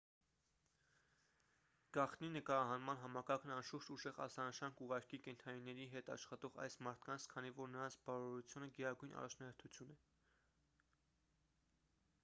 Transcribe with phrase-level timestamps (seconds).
[1.97, 8.01] գաղտնի նկարահանման համակարգն անշուշտ ուժեղ ազդանշան կուղարկի կենդանիների հետ աշխատող այս մարդկանց քանի որ նրանց
[8.09, 10.01] բարօրությունը գերագույն առաջնահերթություն է